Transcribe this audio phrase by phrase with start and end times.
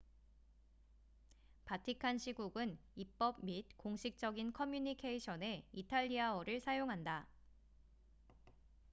[1.65, 7.27] 바티칸 시국은 입법 및 공식적인 커뮤니케이션에 이탈리아어를 사용한다